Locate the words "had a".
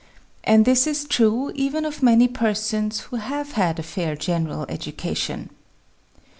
3.51-3.83